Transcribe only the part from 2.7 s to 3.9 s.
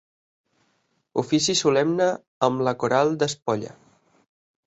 coral d'Espolla.